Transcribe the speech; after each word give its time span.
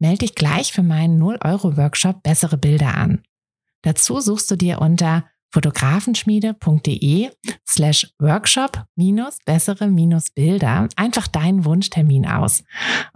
Melde 0.00 0.20
dich 0.20 0.34
gleich 0.34 0.72
für 0.72 0.82
meinen 0.82 1.22
0-Euro-Workshop 1.22 2.22
Bessere 2.22 2.56
Bilder 2.56 2.96
an. 2.96 3.22
Dazu 3.82 4.20
suchst 4.20 4.50
du 4.50 4.56
dir 4.56 4.80
unter 4.80 5.26
fotografenschmiede.de 5.52 7.30
slash 7.68 8.10
workshop 8.18 8.84
minus 8.96 9.38
bessere 9.44 9.88
minus 9.88 10.30
Bilder 10.30 10.88
einfach 10.96 11.26
deinen 11.26 11.66
Wunschtermin 11.66 12.26
aus. 12.26 12.64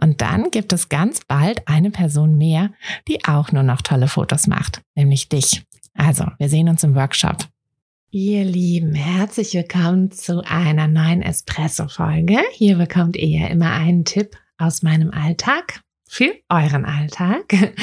Und 0.00 0.20
dann 0.20 0.50
gibt 0.50 0.72
es 0.74 0.90
ganz 0.90 1.20
bald 1.26 1.66
eine 1.66 1.90
Person 1.90 2.36
mehr, 2.36 2.70
die 3.08 3.24
auch 3.24 3.50
nur 3.50 3.62
noch 3.62 3.80
tolle 3.80 4.08
Fotos 4.08 4.46
macht, 4.46 4.82
nämlich 4.94 5.28
dich. 5.30 5.62
Also, 5.94 6.26
wir 6.38 6.48
sehen 6.50 6.68
uns 6.68 6.84
im 6.84 6.94
Workshop. 6.94 7.46
Ihr 8.10 8.44
Lieben, 8.44 8.94
herzlich 8.94 9.54
willkommen 9.54 10.10
zu 10.10 10.42
einer 10.44 10.86
neuen 10.86 11.22
Espresso-Folge. 11.22 12.38
Hier 12.52 12.76
bekommt 12.76 13.16
ihr 13.16 13.28
ja 13.28 13.46
immer 13.46 13.72
einen 13.72 14.04
Tipp 14.04 14.36
aus 14.58 14.82
meinem 14.82 15.10
Alltag 15.10 15.83
für 16.14 16.32
euren 16.48 16.84
Alltag. 16.84 17.74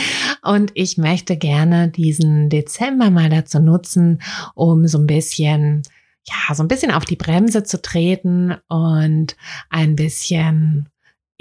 Und 0.42 0.72
ich 0.74 0.98
möchte 0.98 1.36
gerne 1.36 1.90
diesen 1.90 2.48
Dezember 2.48 3.12
mal 3.12 3.30
dazu 3.30 3.60
nutzen, 3.60 4.22
um 4.56 4.88
so 4.88 5.00
ein 5.00 5.06
bisschen, 5.06 5.82
ja, 6.24 6.56
so 6.56 6.64
ein 6.64 6.70
bisschen 6.70 6.92
auf 6.92 7.04
die 7.04 7.18
Bremse 7.18 7.64
zu 7.64 7.82
treten 7.82 8.56
und 8.70 9.36
ein 9.70 9.98
bisschen 9.98 10.88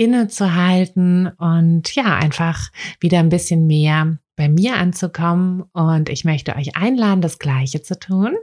innezuhalten 0.00 1.26
und 1.26 1.94
ja, 1.94 2.16
einfach 2.16 2.70
wieder 3.00 3.18
ein 3.18 3.28
bisschen 3.28 3.66
mehr 3.66 4.16
bei 4.34 4.48
mir 4.48 4.76
anzukommen 4.76 5.64
und 5.74 6.08
ich 6.08 6.24
möchte 6.24 6.56
euch 6.56 6.74
einladen, 6.74 7.20
das 7.20 7.38
Gleiche 7.38 7.82
zu 7.82 7.98
tun 7.98 8.34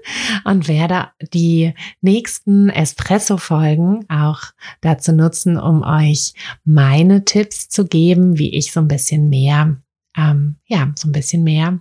und 0.44 0.68
werde 0.68 1.08
die 1.34 1.74
nächsten 2.02 2.70
Espresso-Folgen 2.70 4.06
auch 4.08 4.42
dazu 4.82 5.12
nutzen, 5.12 5.58
um 5.58 5.82
euch 5.82 6.36
meine 6.64 7.26
Tipps 7.26 7.70
zu 7.70 7.88
geben, 7.88 8.38
wie 8.38 8.54
ich 8.54 8.72
so 8.72 8.80
ein 8.80 8.88
bisschen 8.88 9.28
mehr 9.30 9.78
ähm, 10.16 10.58
ja, 10.66 10.92
so 10.96 11.08
ein 11.08 11.12
bisschen 11.12 11.44
mehr 11.44 11.80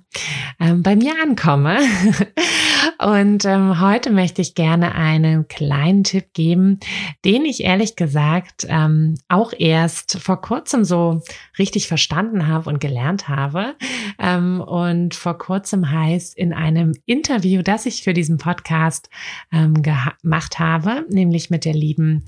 ähm, 0.61 0.83
bei 0.83 0.95
mir 0.95 1.15
ankomme. 1.23 1.79
Und 2.99 3.45
ähm, 3.45 3.81
heute 3.81 4.11
möchte 4.11 4.43
ich 4.43 4.55
gerne 4.55 4.95
einen 4.95 5.49
kleinen 5.49 6.05
Tipp 6.05 6.33
geben, 6.33 6.81
den 7.25 7.45
ich 7.45 7.63
ehrlich 7.65 7.97
gesagt 7.97 8.67
ähm, 8.69 9.15
auch 9.29 9.53
erst 9.57 10.19
vor 10.19 10.41
kurzem 10.41 10.85
so 10.85 11.23
richtig 11.59 11.89
verstanden 11.89 12.47
habe 12.47 12.69
und 12.71 12.81
gelernt 12.81 13.29
habe. 13.29 13.75
Ähm, 14.19 14.61
und 14.61 15.15
vor 15.15 15.39
kurzem 15.39 15.91
heißt 15.91 16.37
in 16.37 16.53
einem 16.53 16.95
Interview, 17.07 17.63
das 17.63 17.87
ich 17.87 18.03
für 18.03 18.15
diesen 18.15 18.39
Podcast 18.39 19.11
ähm, 19.53 19.83
gemacht 19.83 20.59
habe, 20.59 21.05
nämlich 21.09 21.51
mit 21.51 21.65
der 21.65 21.75
lieben 21.75 22.25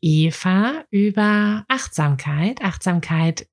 Eva 0.00 0.84
über 0.90 1.64
Achtsamkeit, 1.68 2.62
Achtsamkeit 2.62 3.46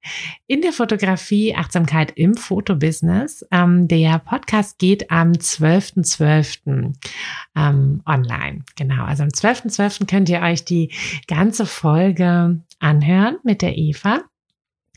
in 0.48 0.62
der 0.62 0.74
Fotografie, 0.74 1.56
Achtsamkeit 1.56 2.12
im 2.16 2.36
Fotobusiness. 2.36 3.46
Ähm, 3.52 3.88
der 3.88 4.20
Podcast 4.20 4.78
geht 4.80 5.12
am 5.12 5.32
12.12. 5.32 6.06
.12., 6.06 6.94
ähm, 7.56 8.02
online. 8.06 8.64
Genau, 8.76 9.04
also 9.06 9.24
am 9.24 9.30
12.12. 9.30 9.76
.12. 9.76 10.08
könnt 10.08 10.30
ihr 10.30 10.42
euch 10.42 10.66
die 10.66 10.92
ganze 11.28 11.66
Folge 11.66 12.62
anhören 12.80 13.38
mit 13.44 13.62
der 13.62 13.78
Eva. 13.78 14.22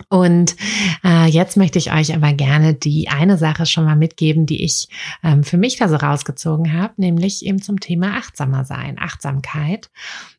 Und 0.08 0.56
äh, 1.04 1.26
jetzt 1.26 1.56
möchte 1.56 1.78
ich 1.78 1.92
euch 1.92 2.14
aber 2.14 2.32
gerne 2.32 2.74
die 2.74 3.08
eine 3.08 3.36
Sache 3.36 3.66
schon 3.66 3.84
mal 3.84 3.96
mitgeben, 3.96 4.46
die 4.46 4.62
ich 4.62 4.88
ähm, 5.24 5.42
für 5.42 5.58
mich 5.58 5.76
da 5.76 5.88
so 5.88 5.96
rausgezogen 5.96 6.72
habe, 6.72 6.94
nämlich 6.98 7.44
eben 7.44 7.60
zum 7.60 7.80
Thema 7.80 8.16
achtsamer 8.16 8.64
sein, 8.64 8.96
Achtsamkeit. 8.98 9.90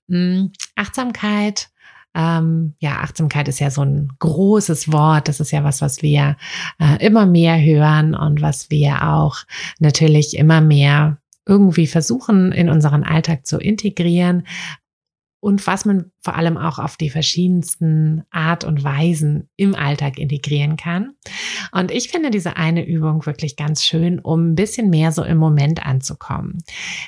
Ähm, 0.10 0.52
Achtsamkeit, 0.76 1.70
ähm, 2.16 2.74
ja, 2.80 2.98
Achtsamkeit 3.02 3.48
ist 3.48 3.60
ja 3.60 3.70
so 3.70 3.82
ein 3.84 4.12
großes 4.20 4.92
Wort. 4.92 5.28
Das 5.28 5.40
ist 5.40 5.52
ja 5.52 5.64
was, 5.64 5.82
was 5.82 6.02
wir 6.02 6.38
äh, 6.80 7.06
immer 7.06 7.26
mehr 7.26 7.62
hören 7.62 8.16
und 8.16 8.42
was 8.42 8.70
wir 8.70 9.08
auch 9.08 9.38
natürlich 9.80 10.36
immer 10.38 10.62
mehr 10.62 11.18
irgendwie 11.46 11.88
versuchen 11.88 12.52
in 12.52 12.70
unseren 12.70 13.04
Alltag 13.04 13.46
zu 13.46 13.58
integrieren, 13.58 14.44
und 15.40 15.66
was 15.68 15.86
man 15.86 16.12
vor 16.22 16.36
allem 16.36 16.58
auch 16.58 16.80
auf 16.80 16.98
die 16.98 17.10
verschiedensten 17.10 18.24
Art 18.30 18.64
und 18.64 18.84
Weisen 18.84 19.50
im 19.56 19.76
Alltag 19.76 20.20
integrieren 20.20 20.76
kann. 20.76 21.14
Und 21.72 21.92
ich 21.92 22.10
finde 22.10 22.30
diese 22.30 22.58
eine 22.58 22.86
Übung 22.86 23.26
wirklich 23.26 23.56
ganz 23.56 23.84
schön, 23.84 24.20
um 24.20 24.52
ein 24.52 24.56
bisschen 24.56 24.90
mehr 24.90 25.12
so 25.12 25.24
im 25.24 25.38
Moment 25.38 25.86
anzukommen. 25.86 26.64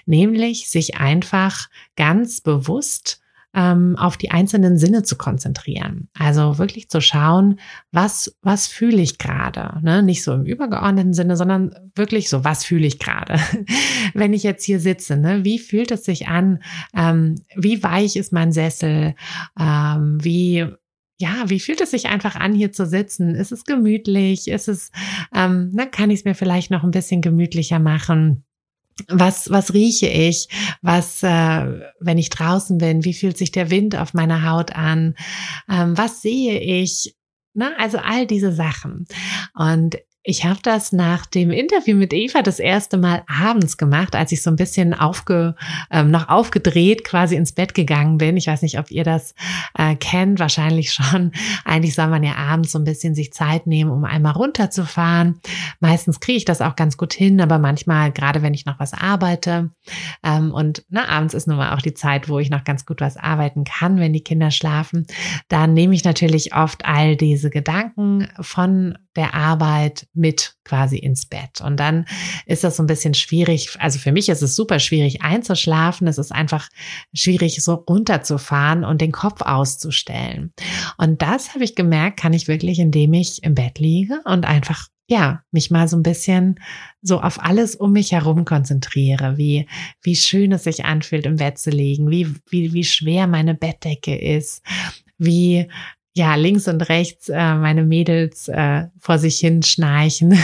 Nämlich 0.06 0.70
sich 0.70 0.98
einfach 0.98 1.70
ganz 1.96 2.42
bewusst 2.42 3.22
ähm, 3.54 3.96
auf 3.98 4.18
die 4.18 4.32
einzelnen 4.32 4.78
Sinne 4.78 5.04
zu 5.04 5.18
konzentrieren. 5.18 6.08
Also 6.18 6.58
wirklich 6.58 6.90
zu 6.90 7.02
schauen, 7.02 7.60
was, 7.92 8.36
was 8.42 8.68
fühle 8.68 9.02
ich 9.02 9.18
gerade. 9.18 9.80
Ne? 9.82 10.04
Nicht 10.04 10.24
so 10.24 10.34
im 10.34 10.46
übergeordneten 10.46 11.14
Sinne, 11.14 11.36
sondern 11.36 11.74
wirklich 11.96 12.30
so, 12.30 12.44
was 12.44 12.64
fühle 12.64 12.88
ich 12.88 13.00
gerade. 13.00 13.40
Wenn 14.14 14.34
ich 14.34 14.44
jetzt 14.44 14.64
hier 14.64 14.80
sitze, 14.80 15.18
ne? 15.18 15.44
wie 15.44 15.60
fühlt 15.60 15.92
es 15.92 16.06
sich 16.06 16.28
an? 16.28 16.64
Ähm, 16.96 17.36
wie 17.56 17.84
weich 17.84 18.16
ist 18.16 18.32
mein 18.32 18.52
Sessel? 18.52 19.16
Ähm, 19.60 20.18
wie 20.22 20.68
ja, 21.22 21.50
wie 21.50 21.60
fühlt 21.60 21.82
es 21.82 21.92
sich 21.92 22.08
einfach 22.08 22.36
an, 22.36 22.56
hier 22.56 22.72
zu 22.72 22.88
sitzen? 22.88 23.36
Ist 23.36 23.52
es 23.52 23.64
gemütlich? 23.64 24.48
Ist 24.48 24.68
es, 24.68 24.92
ähm, 25.36 25.70
na, 25.72 25.86
kann 25.86 26.10
ich 26.10 26.22
es 26.22 26.26
mir 26.26 26.34
vielleicht 26.34 26.72
noch 26.72 26.84
ein 26.84 26.90
bisschen 26.90 27.22
gemütlicher 27.22 27.78
machen? 27.78 28.44
Was, 29.08 29.50
was 29.50 29.74
rieche 29.74 30.08
ich, 30.08 30.48
was, 30.82 31.24
äh, 31.24 31.82
wenn 32.00 32.18
ich 32.18 32.30
draußen 32.30 32.78
bin, 32.78 33.04
wie 33.04 33.14
fühlt 33.14 33.38
sich 33.38 33.52
der 33.52 33.70
Wind 33.70 33.96
auf 33.96 34.14
meiner 34.14 34.50
Haut 34.50 34.76
an, 34.76 35.16
ähm, 35.70 35.98
was 35.98 36.22
sehe 36.22 36.60
ich, 36.60 37.16
na, 37.54 37.72
also 37.78 37.98
all 37.98 38.26
diese 38.28 38.54
Sachen. 38.54 39.06
Und 39.54 39.98
ich 40.24 40.46
habe 40.46 40.60
das 40.62 40.92
nach 40.92 41.26
dem 41.26 41.50
Interview 41.50 41.98
mit 41.98 42.14
Eva 42.14 42.44
das 42.44 42.60
erste 42.60 42.98
Mal 42.98 43.24
abends 43.28 43.78
gemacht, 43.78 44.16
als 44.16 44.32
ich 44.32 44.44
so 44.44 44.52
ein 44.52 44.56
bisschen 44.56 44.94
aufge, 44.94 45.56
ähm, 45.90 46.12
noch 46.12 46.30
aufgedreht 46.30 47.04
quasi 47.04 47.36
ins 47.36 47.54
Bett 47.54 47.74
gegangen 47.74 48.20
bin. 48.20 48.38
Ich 48.38 48.46
weiß 48.46 48.62
nicht, 48.62 48.78
ob 48.78 48.92
ihr 48.92 49.04
das 49.04 49.34
äh, 49.76 49.96
kennt, 49.96 50.40
wahrscheinlich 50.40 50.94
schon. 50.94 51.32
Eigentlich 51.66 51.96
soll 51.96 52.08
man 52.08 52.22
ja 52.24 52.36
abends 52.36 52.72
so 52.72 52.78
ein 52.78 52.84
bisschen 52.84 53.16
sich 53.16 53.34
Zeit 53.34 53.66
nehmen, 53.66 53.90
um 53.90 54.06
einmal 54.06 54.34
runterzufahren. 54.34 55.40
Meistens 55.80 56.20
kriege 56.20 56.38
ich 56.38 56.46
das 56.46 56.62
auch 56.62 56.76
ganz 56.76 56.98
gut 56.98 57.14
hin, 57.14 57.42
aber 57.42 57.58
manchmal, 57.58 58.12
gerade 58.12 58.44
wenn 58.44 58.54
ich 58.54 58.68
noch 58.68 58.80
was 58.80 58.94
arbeite 58.94 59.72
ähm, 60.24 60.52
und 60.54 60.86
na, 60.90 61.10
abends 61.10 61.34
ist 61.34 61.48
nun 61.48 61.58
mal 61.58 61.76
auch 61.76 61.82
die 61.82 61.96
Zeit, 61.96 62.30
wo 62.30 62.38
ich 62.38 62.52
noch 62.52 62.64
ganz 62.64 62.86
gut 62.86 63.02
was 63.02 63.18
arbeiten 63.18 63.64
kann, 63.64 63.98
wenn 63.98 64.14
die 64.14 64.24
Kinder 64.24 64.52
schlafen, 64.52 65.08
dann 65.48 65.74
nehme 65.74 65.96
ich 65.96 66.04
natürlich 66.04 66.54
oft 66.54 66.86
all 66.86 67.16
diese 67.16 67.50
Gedanken 67.50 68.28
von 68.40 69.00
der 69.16 69.34
Arbeit 69.34 70.08
mit 70.14 70.56
quasi 70.64 70.98
ins 70.98 71.26
Bett. 71.26 71.62
Und 71.62 71.80
dann 71.80 72.06
ist 72.46 72.64
das 72.64 72.78
so 72.78 72.84
ein 72.84 72.88
bisschen 72.88 73.14
schwierig. 73.14 73.70
Also 73.80 74.00
für 74.00 74.12
mich 74.12 74.30
ist 74.30 74.42
es 74.42 74.56
super 74.56 74.80
schwierig 74.80 75.22
einzuschlafen. 75.22 76.08
Es 76.08 76.18
ist 76.18 76.32
einfach 76.32 76.70
schwierig, 77.14 77.64
so 77.64 77.74
runterzufahren 77.74 78.84
und 78.84 79.02
den 79.02 79.12
Kopf 79.12 79.42
auszustellen. 79.42 80.54
Und 80.98 81.22
das 81.22 81.54
habe 81.54 81.64
ich 81.64 81.76
gemerkt, 81.76 82.20
kann 82.20 82.34
ich 82.34 82.48
wirklich, 82.48 82.80
indem 82.80 83.14
ich 83.14 83.44
im 83.44 83.56
Bett 83.56 83.80
liege 83.80 84.22
und 84.26 84.46
einfach 84.46 84.88
ja, 85.12 85.44
mich 85.52 85.72
mal 85.72 85.90
so 85.90 85.98
ein 85.98 86.04
bisschen 86.04 86.58
so 87.02 87.20
auf 87.20 87.44
alles 87.44 87.76
um 87.76 87.92
mich 87.92 88.14
herum 88.14 88.46
konzentriere, 88.46 89.38
wie, 89.38 89.68
wie 90.02 90.16
schön 90.16 90.54
es 90.54 90.64
sich 90.64 90.86
anfühlt, 90.86 91.26
im 91.26 91.36
Bett 91.36 91.58
zu 91.58 91.70
liegen, 91.70 92.10
wie, 92.10 92.34
wie, 92.50 92.72
wie 92.72 92.86
schwer 92.86 93.28
meine 93.28 93.54
Bettdecke 93.54 94.18
ist, 94.18 94.64
wie 95.18 95.68
ja, 96.14 96.36
links 96.36 96.68
und 96.68 96.82
rechts 96.90 97.30
äh, 97.30 97.56
meine 97.56 97.84
Mädels 97.84 98.50
äh, 98.50 98.88
vor 99.00 99.18
sich 99.18 99.40
hin 99.40 99.64
schnarchen 99.64 100.38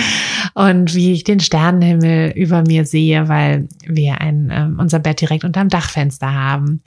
und 0.54 0.94
wie 0.94 1.12
ich 1.12 1.24
den 1.24 1.40
Sternenhimmel 1.40 2.30
über 2.36 2.62
mir 2.62 2.84
sehe, 2.84 3.28
weil 3.28 3.68
wir 3.84 4.20
ein, 4.20 4.50
äh, 4.50 4.68
unser 4.80 5.00
Bett 5.00 5.20
direkt 5.20 5.44
unterm 5.44 5.68
Dachfenster 5.68 6.32
haben. 6.32 6.82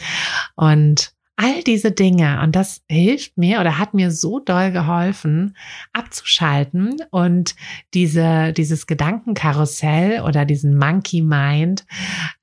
Und 0.55 1.13
all 1.41 1.63
diese 1.63 1.91
Dinge. 1.91 2.41
Und 2.41 2.55
das 2.55 2.81
hilft 2.87 3.37
mir 3.37 3.59
oder 3.59 3.77
hat 3.77 3.93
mir 3.93 4.11
so 4.11 4.39
doll 4.39 4.71
geholfen, 4.71 5.55
abzuschalten 5.93 6.97
und 7.09 7.55
diese, 7.93 8.53
dieses 8.53 8.87
Gedankenkarussell 8.87 10.21
oder 10.21 10.45
diesen 10.45 10.77
Monkey 10.77 11.21
Mind, 11.21 11.85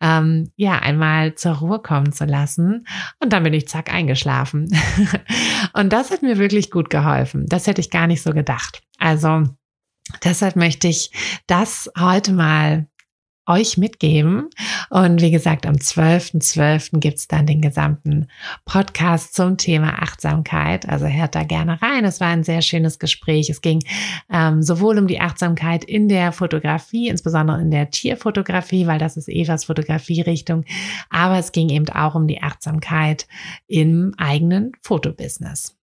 ähm, 0.01 0.51
ja, 0.57 0.79
einmal 0.79 1.35
zur 1.35 1.53
Ruhe 1.53 1.79
kommen 1.81 2.13
zu 2.13 2.25
lassen. 2.25 2.87
Und 3.21 3.33
dann 3.33 3.43
bin 3.43 3.53
ich 3.53 3.69
zack 3.69 3.93
eingeschlafen. 3.93 4.69
und 5.73 5.93
das 5.93 6.11
hat 6.11 6.23
mir 6.23 6.39
wirklich 6.39 6.71
gut 6.71 6.91
geholfen. 6.91 7.47
Das 7.49 7.67
hätte 7.67 7.81
ich 7.81 7.91
gar 7.91 8.07
nicht 8.07 8.23
so 8.23 8.33
gedacht. 8.33 8.83
Also, 8.99 9.45
Deshalb 10.25 10.57
möchte 10.57 10.89
ich 10.89 11.11
das 11.47 11.91
heute 11.99 12.33
mal 12.33 12.87
euch 13.49 13.79
mitgeben. 13.79 14.49
Und 14.91 15.21
wie 15.21 15.31
gesagt, 15.31 15.67
am 15.67 15.75
12.12. 15.75 16.59
.12. 16.59 17.01
gibt's 17.01 17.29
dann 17.29 17.47
den 17.47 17.61
gesamten 17.61 18.29
Podcast 18.65 19.35
zum 19.35 19.57
Thema 19.57 20.03
Achtsamkeit. 20.03 20.89
Also 20.89 21.07
hört 21.07 21.35
da 21.35 21.45
gerne 21.45 21.81
rein. 21.81 22.05
Es 22.05 22.21
war 22.21 22.29
ein 22.29 22.45
sehr 22.45 22.63
schönes 22.63 22.99
Gespräch. 22.99 23.51
Es 23.51 23.61
ging 23.61 23.83
ähm, 24.31 24.63
sowohl 24.63 24.99
um 24.99 25.07
die 25.07 25.21
Achtsamkeit 25.21 25.85
in 25.85 26.09
der 26.09 26.33
Fotografie, 26.33 27.09
insbesondere 27.09 27.61
in 27.61 27.71
der 27.71 27.91
Tierfotografie, 27.91 28.87
weil 28.87 28.99
das 28.99 29.17
ist 29.17 29.29
Evas 29.29 29.65
Fotografierichtung, 29.65 30.65
aber 31.11 31.39
es 31.39 31.53
ging 31.53 31.69
eben 31.71 31.89
auch 31.89 32.15
um 32.15 32.27
die 32.27 32.43
Achtsamkeit 32.43 33.27
im 33.67 34.15
eigenen 34.19 34.73
Fotobusiness. 34.83 35.78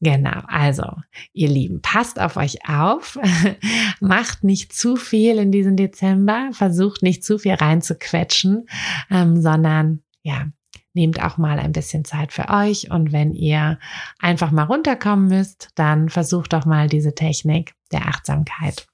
Genau, 0.00 0.42
also 0.48 0.84
ihr 1.32 1.48
Lieben, 1.48 1.80
passt 1.80 2.20
auf 2.20 2.36
euch 2.36 2.68
auf, 2.68 3.18
macht 4.00 4.44
nicht 4.44 4.72
zu 4.72 4.96
viel 4.96 5.38
in 5.38 5.50
diesem 5.50 5.76
Dezember, 5.76 6.50
versucht 6.52 7.02
nicht 7.02 7.24
zu 7.24 7.38
viel 7.38 7.54
reinzuquetschen, 7.54 8.66
ähm, 9.10 9.40
sondern 9.40 10.02
ja, 10.22 10.48
nehmt 10.94 11.22
auch 11.22 11.38
mal 11.38 11.58
ein 11.58 11.72
bisschen 11.72 12.04
Zeit 12.04 12.32
für 12.32 12.48
euch. 12.48 12.90
Und 12.90 13.12
wenn 13.12 13.32
ihr 13.32 13.78
einfach 14.18 14.50
mal 14.50 14.64
runterkommen 14.64 15.28
müsst, 15.28 15.70
dann 15.74 16.08
versucht 16.08 16.52
doch 16.52 16.66
mal 16.66 16.88
diese 16.88 17.14
Technik 17.14 17.74
der 17.92 18.06
Achtsamkeit 18.06 18.86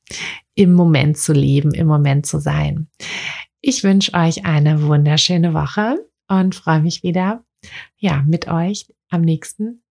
im 0.55 0.73
Moment 0.73 1.19
zu 1.19 1.33
leben, 1.33 1.73
im 1.73 1.87
Moment 1.87 2.27
zu 2.27 2.39
sein. 2.39 2.89
Ich 3.61 3.85
wünsche 3.85 4.15
euch 4.15 4.45
eine 4.45 4.83
wunderschöne 4.83 5.55
Woche 5.55 5.97
und 6.29 6.55
freue 6.55 6.81
mich 6.81 7.03
wieder, 7.03 7.45
ja, 7.99 8.23
mit 8.27 8.49
euch 8.49 8.87
am 9.11 9.23
nächsten 9.23 9.83